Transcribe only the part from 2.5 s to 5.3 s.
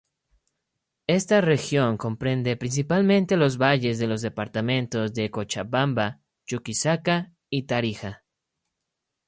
principalmente los valles de los departamentos de